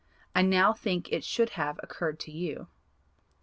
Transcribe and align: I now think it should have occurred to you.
I 0.33 0.41
now 0.41 0.73
think 0.73 1.13
it 1.13 1.23
should 1.23 1.51
have 1.51 1.79
occurred 1.83 2.19
to 2.21 2.31
you. 2.31 2.69